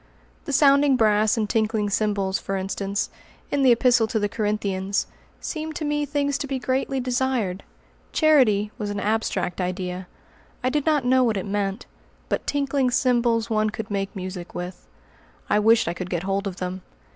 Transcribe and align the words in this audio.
The 0.45 0.51
"sounding 0.51 0.95
brass 0.95 1.37
and 1.37 1.47
tinkling 1.47 1.91
cymbals," 1.91 2.39
for 2.39 2.57
instance, 2.57 3.11
in 3.51 3.61
the 3.61 3.71
Epistle 3.71 4.07
to 4.07 4.17
the 4.17 4.27
Corinthians, 4.27 5.05
seemed 5.39 5.75
to 5.75 5.85
me 5.85 6.07
things 6.07 6.39
to 6.39 6.47
be 6.47 6.57
greatly 6.57 6.99
desired. 6.99 7.61
"Charity" 8.11 8.71
was 8.79 8.89
an 8.89 8.99
abstract 8.99 9.61
idea. 9.61 10.07
I 10.63 10.71
did 10.71 10.87
not 10.87 11.05
know 11.05 11.23
what 11.23 11.37
it 11.37 11.45
meant. 11.45 11.85
But 12.29 12.47
"tinkling 12.47 12.89
cymbals" 12.89 13.51
one 13.51 13.69
could 13.69 13.91
make 13.91 14.15
music 14.15 14.55
with. 14.55 14.87
I 15.51 15.59
wished 15.59 15.87
I 15.87 15.93
could 15.93 16.09
get 16.09 16.23
hold 16.23 16.47
of 16.47 16.55
them. 16.55 16.81